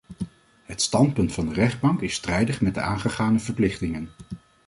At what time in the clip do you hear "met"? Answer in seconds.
2.61-2.73